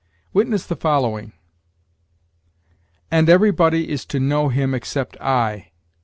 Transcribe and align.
Witness 0.33 0.65
the 0.65 0.75
following: 0.75 1.31
"And 3.11 3.29
everybody 3.29 3.87
is 3.91 4.03
to 4.07 4.19
know 4.19 4.49
him 4.49 4.73
except 4.73 5.15
I." 5.21 5.73